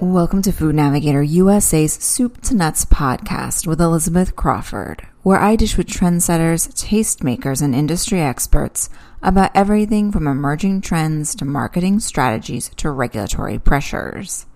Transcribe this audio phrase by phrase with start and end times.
[0.00, 5.76] Welcome to Food Navigator USA's Soup to Nuts podcast with Elizabeth Crawford, where I dish
[5.76, 8.88] with trendsetters, tastemakers, and industry experts
[9.22, 14.46] about everything from emerging trends to marketing strategies to regulatory pressures.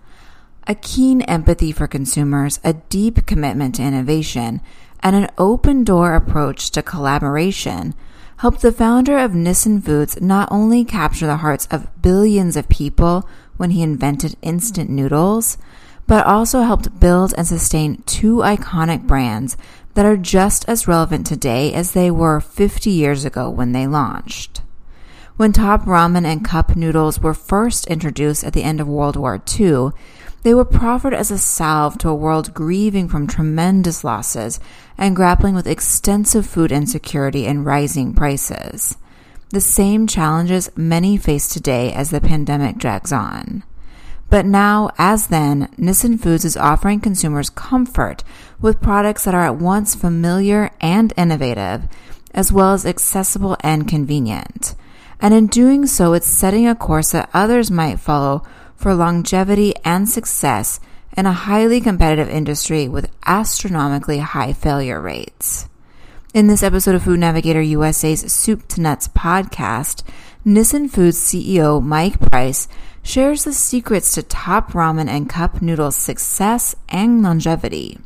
[0.65, 4.61] A keen empathy for consumers, a deep commitment to innovation,
[5.01, 7.93] and an open door approach to collaboration
[8.37, 13.29] helped the founder of Nissin Foods not only capture the hearts of billions of people
[13.57, 15.57] when he invented instant noodles,
[16.07, 19.57] but also helped build and sustain two iconic brands
[19.95, 24.61] that are just as relevant today as they were 50 years ago when they launched.
[25.37, 29.41] When top ramen and cup noodles were first introduced at the end of World War
[29.59, 29.89] II,
[30.43, 34.59] they were proffered as a salve to a world grieving from tremendous losses
[34.97, 38.97] and grappling with extensive food insecurity and rising prices
[39.49, 43.63] the same challenges many face today as the pandemic drags on.
[44.29, 48.23] But now, as then, Nissin Foods is offering consumers comfort
[48.59, 51.87] with products that are at once familiar and innovative,
[52.33, 54.75] as well as accessible and convenient.
[55.21, 58.43] And in doing so, it's setting a course that others might follow
[58.75, 60.79] for longevity and success
[61.15, 65.69] in a highly competitive industry with astronomically high failure rates.
[66.35, 70.03] In this episode of Food Navigator USA's Soup to Nuts podcast,
[70.45, 72.67] Nissin Foods CEO Mike Price
[73.01, 77.99] shares the secrets to top ramen and cup noodles success and longevity,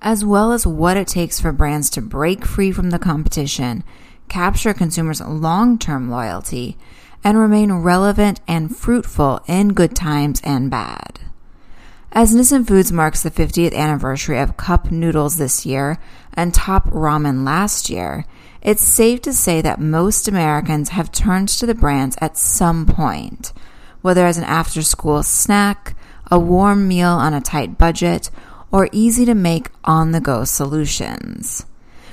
[0.00, 3.82] as well as what it takes for brands to break free from the competition,
[4.28, 6.76] capture consumers' long term loyalty,
[7.24, 11.18] and remain relevant and fruitful in good times and bad.
[12.16, 15.98] As Nissin Foods marks the 50th anniversary of cup noodles this year
[16.36, 18.24] and top ramen last year,
[18.62, 23.52] it's safe to say that most Americans have turned to the brands at some point,
[24.02, 25.96] whether as an after school snack,
[26.30, 28.30] a warm meal on a tight budget,
[28.72, 31.64] or easy to make on the go solutions.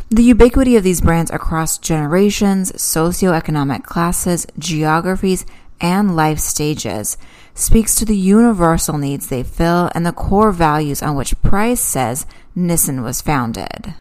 [0.09, 5.45] The ubiquity of these brands across generations, socioeconomic classes, geographies,
[5.81, 7.17] and life stages
[7.55, 12.27] speaks to the universal needs they fill and the core values on which Price says
[12.55, 13.95] Nissin was founded.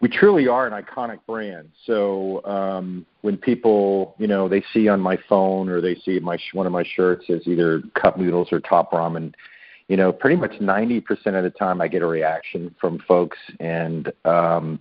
[0.00, 1.70] We truly are an iconic brand.
[1.84, 6.38] So um, when people, you know, they see on my phone or they see my
[6.52, 9.34] one of my shirts as either cup noodles or top ramen,
[9.88, 11.02] you know, pretty much 90%
[11.34, 14.78] of the time I get a reaction from folks, and um,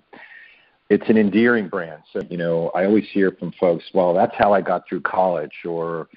[0.90, 2.04] it's an endearing brand.
[2.14, 5.64] So you know, I always hear from folks, well, that's how I got through college,
[5.66, 6.10] or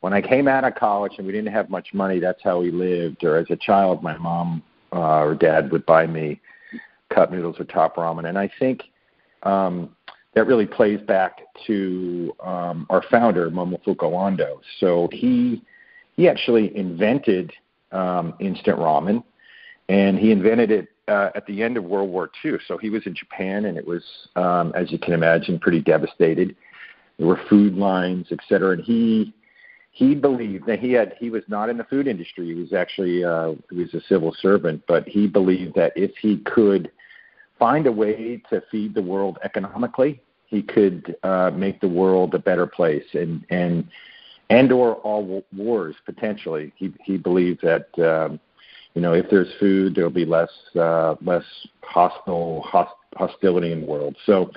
[0.00, 2.70] when I came out of college and we didn't have much money, that's how we
[2.70, 3.24] lived.
[3.24, 6.40] Or as a child, my mom uh, or dad would buy me
[7.12, 8.84] cup noodles or top ramen, and I think
[9.42, 9.94] um,
[10.34, 14.60] that really plays back to um, our founder Momofuku Ando.
[14.80, 15.62] So he
[16.16, 17.52] he actually invented
[17.92, 19.22] um, instant ramen,
[19.88, 22.58] and he invented it uh, at the end of World War II.
[22.66, 24.02] So he was in Japan, and it was,
[24.36, 26.54] um, as you can imagine, pretty devastated.
[27.18, 29.34] There were food lines, et cetera, and he
[29.90, 32.46] he believed that he had he was not in the food industry.
[32.46, 36.38] He was actually uh, he was a civil servant, but he believed that if he
[36.38, 36.92] could
[37.58, 42.38] find a way to feed the world economically, he could uh, make the world a
[42.38, 43.88] better place and and
[44.50, 46.72] and or all wars potentially.
[46.76, 48.40] He he believed that um,
[48.94, 51.44] you know if there's food, there'll be less uh, less
[51.82, 54.16] hostile host, hostility in the world.
[54.24, 54.50] So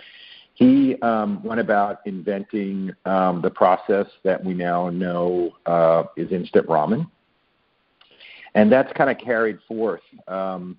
[0.53, 6.67] he um, went about inventing um, the process that we now know uh, is instant
[6.67, 7.09] ramen.
[8.53, 10.77] And that's kind of carried forth um,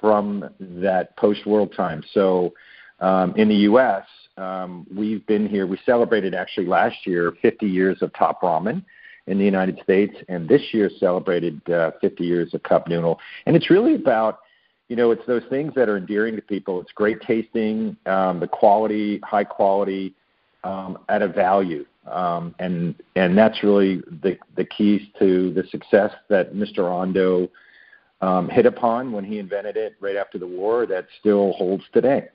[0.00, 2.02] from that post world time.
[2.12, 2.54] So
[3.00, 4.04] um, in the U.S.,
[4.36, 8.84] um, we've been here, we celebrated actually last year 50 years of top ramen
[9.26, 13.18] in the United States, and this year celebrated uh, 50 years of cup noodle.
[13.46, 14.40] And it's really about
[14.88, 16.80] you know, it's those things that are endearing to people.
[16.80, 20.14] It's great tasting, um, the quality, high quality,
[20.62, 26.12] um, at a value, um, and and that's really the the keys to the success
[26.28, 26.80] that Mr.
[26.80, 27.48] Ando
[28.24, 30.86] um, hit upon when he invented it right after the war.
[30.86, 32.28] That still holds today.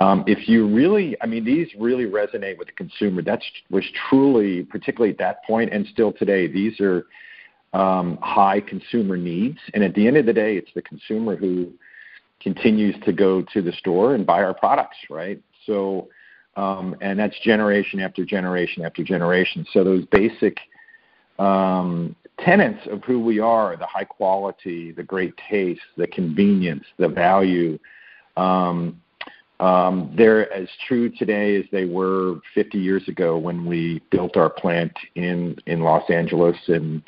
[0.00, 3.22] Um, if you really, I mean, these really resonate with the consumer.
[3.22, 3.40] That
[3.70, 7.06] was truly, particularly at that point, and still today, these are
[7.72, 9.58] um, high consumer needs.
[9.72, 11.72] And at the end of the day, it's the consumer who
[12.40, 15.40] continues to go to the store and buy our products, right?
[15.64, 16.08] So,
[16.56, 19.66] um, and that's generation after generation after generation.
[19.72, 20.58] So those basic
[21.38, 27.08] um, tenets of who we are the high quality, the great taste, the convenience, the
[27.08, 27.78] value
[28.36, 29.00] um,
[29.60, 34.50] um, they're as true today as they were 50 years ago when we built our
[34.50, 37.02] plant in, in Los Angeles and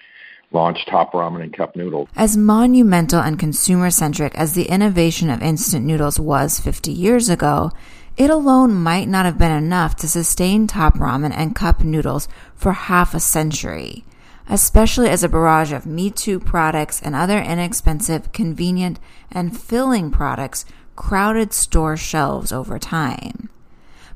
[0.53, 2.09] launched Top Ramen and Cup Noodles.
[2.15, 7.73] As monumental and consumer centric as the innovation of instant noodles was 50 years ago,
[8.17, 12.73] it alone might not have been enough to sustain Top Ramen and Cup Noodles for
[12.73, 14.05] half a century,
[14.49, 18.99] especially as a barrage of Me Too products and other inexpensive, convenient,
[19.31, 20.65] and filling products
[20.95, 23.51] crowded store shelves over time.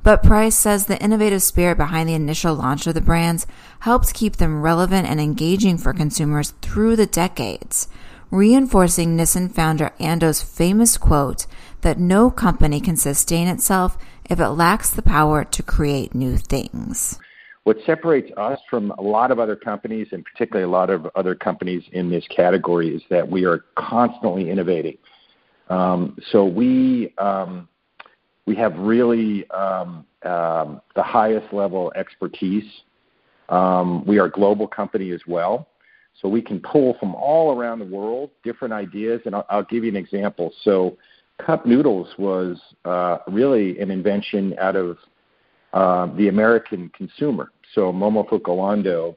[0.03, 3.47] But Price says the innovative spirit behind the initial launch of the brands
[3.81, 7.87] helps keep them relevant and engaging for consumers through the decades,
[8.31, 11.47] reinforcing Nissin founder Ando's famous quote
[11.83, 17.19] that no company can sustain itself if it lacks the power to create new things.
[17.65, 21.35] What separates us from a lot of other companies, and particularly a lot of other
[21.35, 24.97] companies in this category, is that we are constantly innovating.
[25.69, 27.69] Um, so we um,
[28.47, 32.65] we have really um, um, the highest level expertise.
[33.49, 35.69] Um, we are a global company as well,
[36.21, 39.21] so we can pull from all around the world different ideas.
[39.27, 40.53] And I'll, I'll give you an example.
[40.63, 40.97] So,
[41.45, 44.99] cup noodles was uh, really an invention out of
[45.73, 47.53] uh, the American consumer.
[47.75, 49.15] So Momofuku Ando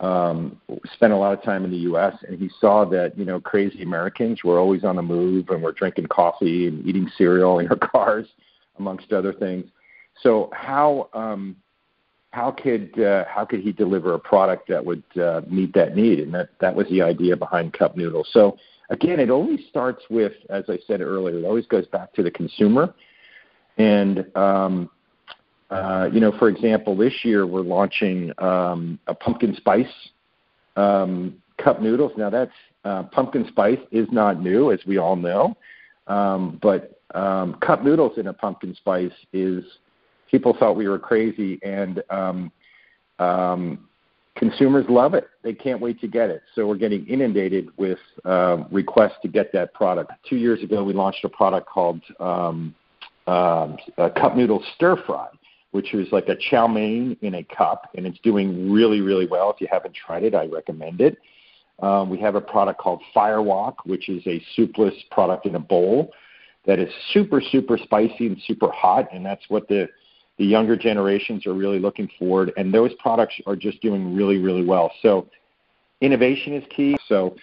[0.00, 0.60] um,
[0.94, 2.14] spent a lot of time in the U.S.
[2.26, 5.72] and he saw that you know crazy Americans were always on the move and were
[5.72, 8.26] drinking coffee and eating cereal in their cars
[8.78, 9.66] amongst other things.
[10.22, 11.56] So how um,
[12.32, 16.20] how could uh, how could he deliver a product that would uh, meet that need?
[16.20, 18.28] And that that was the idea behind cup noodles.
[18.32, 18.56] So
[18.90, 22.30] again, it always starts with, as I said earlier, it always goes back to the
[22.30, 22.94] consumer.
[23.78, 24.90] And um,
[25.72, 29.86] uh, you know, for example, this year we're launching um, a pumpkin spice
[30.76, 32.12] um, cup noodles.
[32.16, 32.52] Now that's
[32.84, 35.56] uh, pumpkin spice is not new, as we all know,
[36.08, 39.64] um, but um, cup noodles in a pumpkin spice is
[40.30, 42.52] people thought we were crazy, and um,
[43.18, 43.88] um,
[44.34, 45.28] consumers love it.
[45.42, 46.42] They can't wait to get it.
[46.54, 50.12] So we're getting inundated with uh, requests to get that product.
[50.28, 52.74] Two years ago, we launched a product called um,
[53.26, 55.28] uh, a cup noodle stir fry,
[55.72, 59.50] which is like a chow mein in a cup, and it's doing really, really well.
[59.50, 61.18] If you haven't tried it, I recommend it.
[61.80, 65.58] Um, we have a product called Fire Wok, which is a soupless product in a
[65.58, 66.12] bowl
[66.64, 69.88] that is super, super spicy and super hot, and that's what the
[70.38, 72.52] the younger generations are really looking forward.
[72.56, 74.90] And those products are just doing really, really well.
[75.02, 75.28] So
[76.00, 76.96] innovation is key.
[77.06, 77.36] So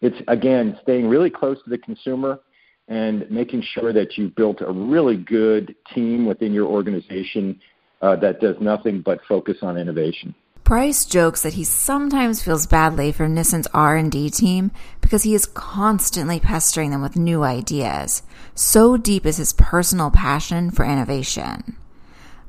[0.00, 2.40] it's again staying really close to the consumer
[2.88, 7.60] and making sure that you've built a really good team within your organization
[8.02, 10.34] uh, that does nothing but focus on innovation.
[10.64, 16.40] Price jokes that he sometimes feels badly for Nissin's R&D team because he is constantly
[16.40, 18.24] pestering them with new ideas.
[18.56, 21.76] So deep is his personal passion for innovation.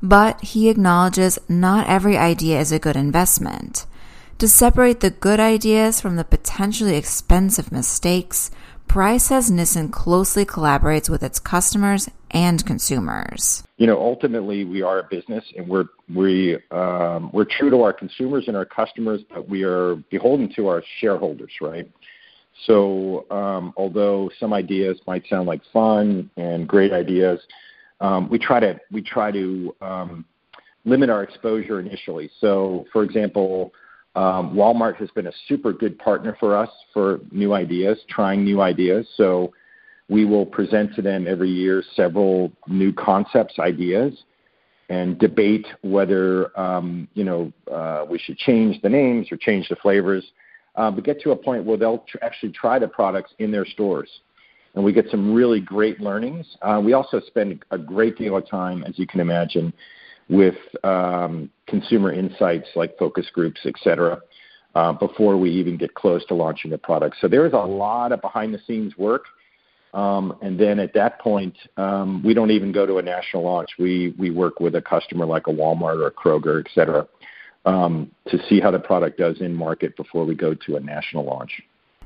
[0.02, 3.86] But he acknowledges not every idea is a good investment.
[4.38, 8.50] To separate the good ideas from the potentially expensive mistakes,
[8.88, 13.62] Price says Nissin closely collaborates with its customers and consumers.
[13.76, 17.92] You know, ultimately, we are a business, and we're we um, we're true to our
[17.92, 21.90] consumers and our customers, but we are beholden to our shareholders, right?
[22.66, 27.40] So, um, although some ideas might sound like fun and great ideas,
[28.00, 30.24] um, we try to we try to um,
[30.84, 32.30] limit our exposure initially.
[32.40, 33.72] So, for example,
[34.14, 38.60] um, Walmart has been a super good partner for us for new ideas, trying new
[38.60, 39.06] ideas.
[39.16, 39.52] So
[40.08, 44.24] we will present to them every year several new concepts, ideas,
[44.88, 49.76] and debate whether um, you know uh, we should change the names or change the
[49.76, 50.24] flavors.
[50.76, 53.66] Uh, but get to a point where they'll tr- actually try the products in their
[53.66, 54.08] stores,
[54.74, 56.46] and we get some really great learnings.
[56.62, 59.72] Uh, we also spend a great deal of time, as you can imagine,
[60.28, 64.20] with um, consumer insights like focus groups, et cetera,
[64.74, 67.16] uh, before we even get close to launching the product.
[67.20, 69.24] So there is a lot of behind the scenes work.
[69.94, 73.70] Um, and then at that point, um, we don't even go to a national launch.
[73.78, 77.06] We, we work with a customer like a Walmart or a Kroger, et cetera,
[77.64, 81.24] um, to see how the product does in market before we go to a national
[81.24, 81.62] launch.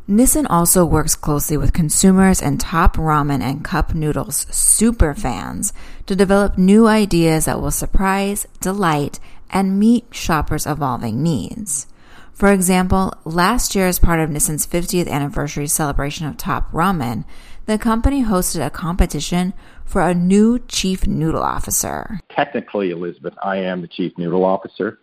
[0.08, 5.72] Nissin also works closely with consumers and top ramen and cup noodles super fans
[6.06, 9.20] to develop new ideas that will surprise, delight,
[9.50, 11.86] and meet shoppers' evolving needs.
[12.32, 17.24] For example, last year, as part of Nissin's 50th anniversary celebration of Top Ramen,
[17.66, 19.54] the company hosted a competition
[19.84, 22.20] for a new chief noodle officer.
[22.30, 24.98] Technically, Elizabeth, I am the chief noodle officer,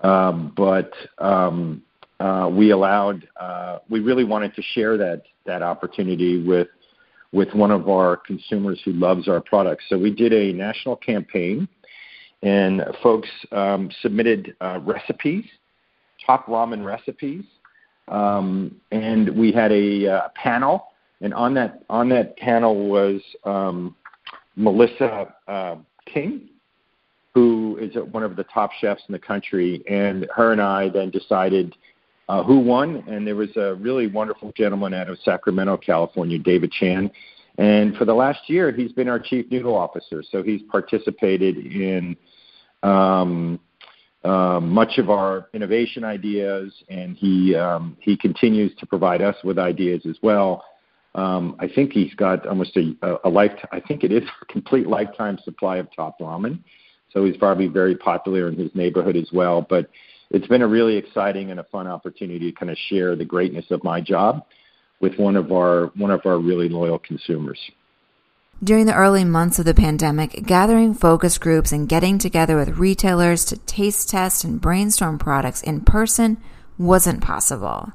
[0.00, 1.82] um, but um,
[2.20, 6.68] uh, we allowed, uh, we really wanted to share that that opportunity with
[7.32, 9.84] with one of our consumers who loves our products.
[9.88, 11.68] So we did a national campaign,
[12.42, 15.44] and folks um, submitted uh, recipes,
[16.24, 17.44] top ramen recipes,
[18.08, 20.88] um, and we had a uh, panel,
[21.20, 23.94] and on that on that panel was um,
[24.56, 26.48] Melissa uh, King,
[27.34, 31.10] who is one of the top chefs in the country, and her and I then
[31.10, 31.74] decided
[32.28, 36.72] uh, who won, and there was a really wonderful gentleman out of Sacramento, California, David
[36.72, 37.10] Chan.
[37.58, 40.22] And for the last year, he's been our chief noodle officer.
[40.30, 42.16] So he's participated in
[42.82, 43.60] um,
[44.24, 49.58] uh, much of our innovation ideas, and he um, he continues to provide us with
[49.58, 50.64] ideas as well.
[51.16, 53.70] Um, I think he's got almost a, a, lifetime.
[53.72, 56.58] I think it is a complete lifetime supply of top ramen.
[57.10, 59.66] So he's probably very popular in his neighborhood as well.
[59.68, 59.88] But
[60.30, 63.64] it's been a really exciting and a fun opportunity to kind of share the greatness
[63.70, 64.44] of my job
[65.00, 67.58] with one of our one of our really loyal consumers.
[68.62, 73.44] During the early months of the pandemic, gathering focus groups and getting together with retailers
[73.46, 76.36] to taste test and brainstorm products in person
[76.78, 77.92] wasn't possible.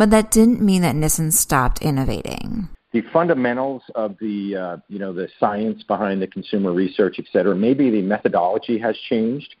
[0.00, 2.70] But that didn't mean that Nissin stopped innovating.
[2.92, 7.54] The fundamentals of the uh, you know the science behind the consumer research, et cetera,
[7.54, 9.56] maybe the methodology has changed,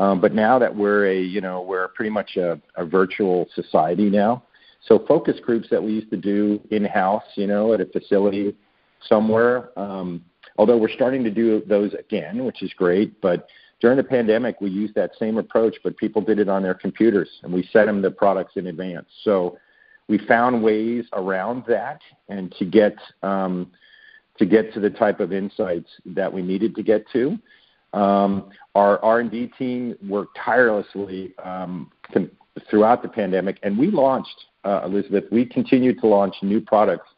[0.00, 4.10] um, but now that we're a, you know, we're pretty much a, a virtual society
[4.10, 4.42] now.
[4.88, 8.56] So focus groups that we used to do in-house, you know, at a facility
[9.08, 10.24] somewhere, um,
[10.58, 13.20] although we're starting to do those again, which is great.
[13.20, 13.46] But
[13.80, 17.28] during the pandemic, we used that same approach, but people did it on their computers,
[17.44, 19.06] and we sent them the products in advance.
[19.22, 19.58] So
[20.08, 23.72] we found ways around that and to get um,
[24.38, 27.38] to get to the type of insights that we needed to get to.
[27.92, 31.90] Um, our R&D team worked tirelessly um,
[32.68, 37.08] throughout the pandemic, and we launched, uh, Elizabeth, we continued to launch new products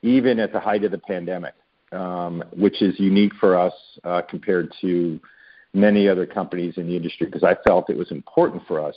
[0.00, 1.52] even at the height of the pandemic,
[1.92, 5.20] um, which is unique for us uh, compared to
[5.74, 8.96] many other companies in the industry because I felt it was important for us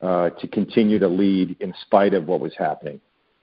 [0.00, 3.00] uh, to continue to lead in spite of what was happening.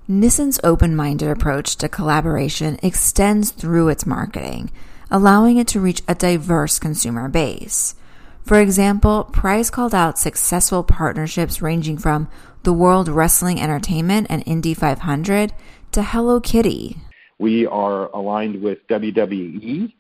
[0.08, 4.72] Nissin's open minded approach to collaboration extends through its marketing
[5.12, 7.96] allowing it to reach a diverse consumer base.
[8.44, 12.28] For example, Price called out successful partnerships ranging from
[12.64, 15.54] the World Wrestling Entertainment and Indy 500
[15.92, 16.98] to Hello Kitty.
[17.40, 19.94] We are aligned with WWE,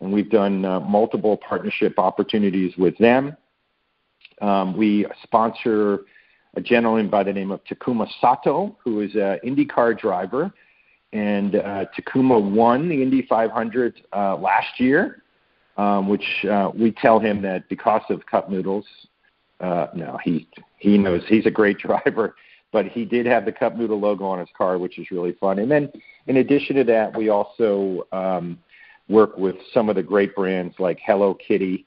[0.00, 3.36] and we've done uh, multiple partnership opportunities with them.
[4.40, 6.00] Um, we sponsor
[6.54, 10.52] a gentleman by the name of Takuma Sato, who is an IndyCar driver
[11.12, 15.22] and uh, Takuma won the Indy 500 uh, last year,
[15.76, 18.84] um, which uh, we tell him that because of cup noodles.
[19.60, 22.36] Uh, no, he he knows he's a great driver,
[22.72, 25.58] but he did have the cup noodle logo on his car, which is really fun.
[25.58, 25.90] And then,
[26.26, 28.58] in addition to that, we also um,
[29.08, 31.86] work with some of the great brands like Hello Kitty.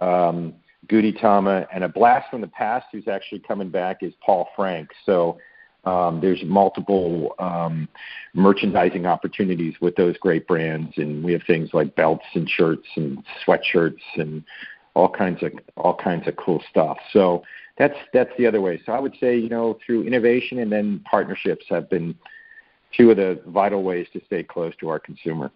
[0.00, 0.54] Um,
[0.88, 4.90] Gudetama, and a blast from the past who's actually coming back is Paul Frank.
[5.04, 5.38] So
[5.84, 7.88] um, there's multiple um,
[8.34, 13.22] merchandising opportunities with those great brands, and we have things like belts and shirts and
[13.46, 14.42] sweatshirts and
[14.94, 16.98] all kinds of all kinds of cool stuff.
[17.12, 17.44] So
[17.78, 18.80] that's that's the other way.
[18.84, 22.16] So I would say you know through innovation and then partnerships have been
[22.96, 25.50] two of the vital ways to stay close to our consumer.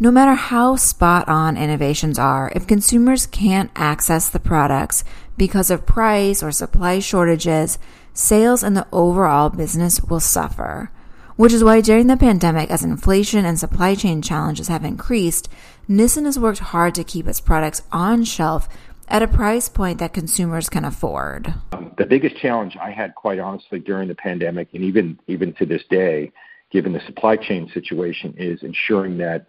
[0.00, 5.04] No matter how spot on innovations are, if consumers can't access the products
[5.36, 7.78] because of price or supply shortages,
[8.12, 10.90] sales and the overall business will suffer.
[11.36, 15.48] Which is why during the pandemic, as inflation and supply chain challenges have increased,
[15.88, 18.68] Nissin has worked hard to keep its products on shelf
[19.06, 21.54] at a price point that consumers can afford.
[21.72, 25.66] Um, the biggest challenge I had, quite honestly, during the pandemic, and even even to
[25.66, 26.32] this day,
[26.72, 29.46] given the supply chain situation, is ensuring that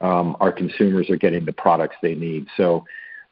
[0.00, 2.46] um, our consumers are getting the products they need.
[2.56, 2.84] So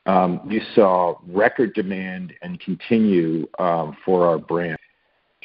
[0.07, 4.79] um, you saw record demand and continue um, for our brand.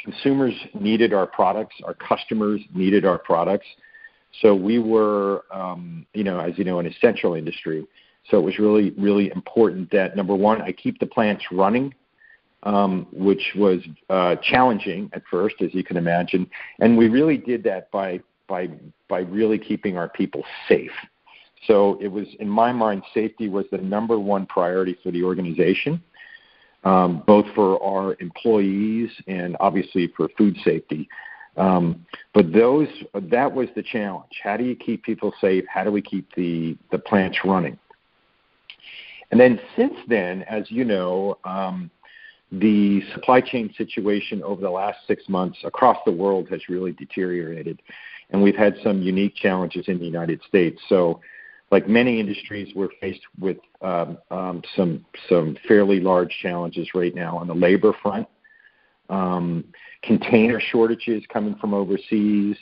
[0.04, 1.76] Consumers needed our products.
[1.84, 3.68] Our customers needed our products.
[4.42, 7.86] So we were, um, you know, as you know, an essential industry.
[8.30, 11.94] So it was really, really important that number one, I keep the plants running,
[12.64, 16.50] um, which was uh, challenging at first, as you can imagine.
[16.80, 18.70] And we really did that by by
[19.10, 20.92] by really keeping our people safe.
[21.68, 26.02] So it was, in my mind, safety was the number one priority for the organization,
[26.84, 31.08] um, both for our employees and obviously for food safety.
[31.58, 34.32] Um, but those that was the challenge.
[34.42, 35.66] How do you keep people safe?
[35.68, 37.78] How do we keep the the plants running?
[39.32, 41.92] And then since then, as you know, um,
[42.52, 47.82] the supply chain situation over the last six months across the world has really deteriorated,
[48.30, 50.82] and we've had some unique challenges in the United States.
[50.88, 51.20] So
[51.72, 57.38] like many industries, we're faced with um, um, some some fairly large challenges right now
[57.38, 58.28] on the labor front.
[59.10, 59.66] um,
[60.04, 62.58] container shortages coming from overseas,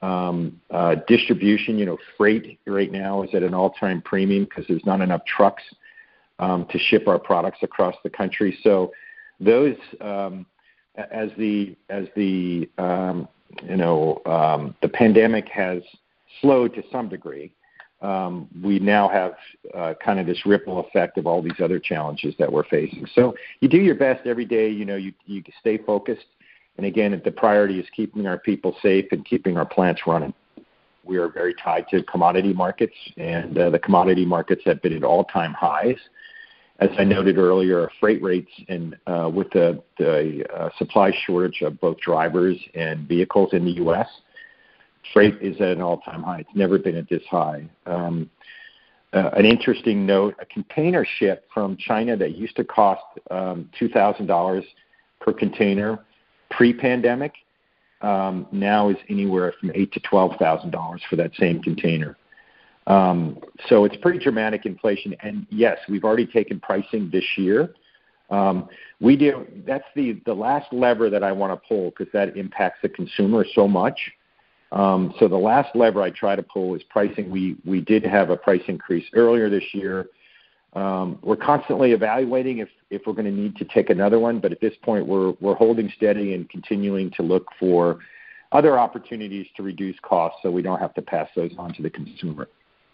[0.00, 1.78] um, uh, distribution.
[1.78, 5.62] You know, freight right now is at an all-time premium because there's not enough trucks
[6.38, 8.58] um, to ship our products across the country.
[8.62, 8.92] So
[9.38, 10.46] those, um,
[10.96, 12.68] as the as the
[13.68, 15.82] you know the pandemic has
[16.40, 17.54] slowed to some degree,
[18.02, 19.34] um, we now have
[19.74, 23.06] uh, kind of this ripple effect of all these other challenges that we're facing.
[23.14, 24.68] So you do your best every day.
[24.68, 26.26] You know, you you stay focused,
[26.76, 30.34] and again, the priority is keeping our people safe and keeping our plants running.
[31.04, 35.02] We are very tied to commodity markets, and uh, the commodity markets have been at
[35.02, 35.96] all-time highs.
[36.78, 41.80] As I noted earlier, freight rates and uh, with the, the uh, supply shortage of
[41.80, 44.08] both drivers and vehicles in the U.S.,
[45.12, 46.40] freight is at an all-time high.
[46.40, 47.68] It's never been at this high.
[47.86, 48.30] Um,
[49.12, 53.88] uh, an interesting note: a container ship from China that used to cost um, two
[53.88, 54.64] thousand dollars
[55.20, 55.98] per container
[56.50, 57.32] pre-pandemic
[58.02, 62.16] um, now is anywhere from eight to twelve thousand dollars for that same container.
[62.86, 65.14] Um, so it's pretty dramatic inflation.
[65.20, 67.74] And yes, we've already taken pricing this year.
[68.30, 68.68] Um,
[69.00, 69.46] we do.
[69.66, 73.44] That's the the last lever that I want to pull because that impacts the consumer
[73.54, 74.10] so much.
[74.72, 77.30] Um, so the last lever I try to pull is pricing.
[77.30, 80.08] We we did have a price increase earlier this year.
[80.72, 84.50] Um, we're constantly evaluating if if we're going to need to take another one, but
[84.50, 87.98] at this point we're we're holding steady and continuing to look for
[88.52, 91.90] other opportunities to reduce costs so we don't have to pass those on to the
[91.90, 92.48] consumer.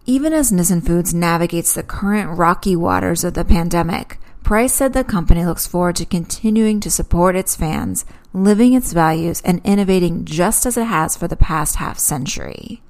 [0.07, 5.05] Even as Nissin Foods navigates the current rocky waters of the pandemic, Price said the
[5.05, 10.65] company looks forward to continuing to support its fans, living its values, and innovating just
[10.65, 12.83] as it has for the past half century.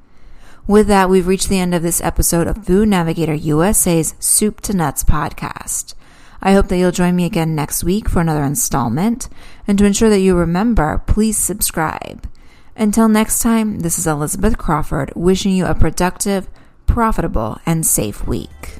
[0.67, 4.76] With that, we've reached the end of this episode of Food Navigator USA's Soup to
[4.76, 5.95] Nuts podcast.
[6.40, 9.28] I hope that you'll join me again next week for another installment.
[9.67, 12.28] And to ensure that you remember, please subscribe.
[12.76, 16.49] Until next time, this is Elizabeth Crawford wishing you a productive,
[16.87, 18.78] profitable, and safe week.